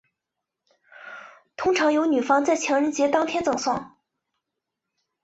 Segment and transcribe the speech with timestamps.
[1.55, 3.91] 通常由女方在情人节当天赠送。